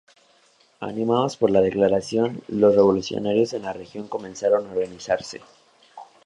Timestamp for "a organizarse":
4.65-5.41